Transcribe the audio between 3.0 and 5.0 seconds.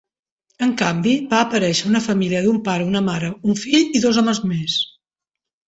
mare, un fill i dos homes més.